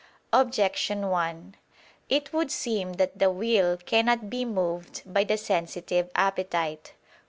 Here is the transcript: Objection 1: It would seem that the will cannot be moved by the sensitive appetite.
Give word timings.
Objection 0.33 1.09
1: 1.09 1.53
It 2.09 2.33
would 2.33 2.49
seem 2.51 2.93
that 2.93 3.19
the 3.19 3.29
will 3.29 3.77
cannot 3.77 4.31
be 4.31 4.43
moved 4.45 5.01
by 5.05 5.23
the 5.23 5.37
sensitive 5.37 6.09
appetite. 6.15 6.93